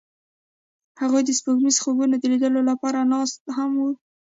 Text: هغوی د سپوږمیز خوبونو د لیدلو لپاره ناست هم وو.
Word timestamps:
هغوی 1.01 1.21
د 1.25 1.29
سپوږمیز 1.39 1.77
خوبونو 1.83 2.15
د 2.19 2.23
لیدلو 2.31 2.61
لپاره 2.69 2.99
ناست 3.13 3.39
هم 3.57 3.71
وو. 3.79 3.91